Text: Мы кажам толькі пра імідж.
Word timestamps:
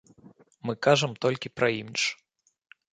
Мы 0.69 0.73
кажам 0.89 1.11
толькі 1.27 1.55
пра 1.61 1.67
імідж. 1.79 2.03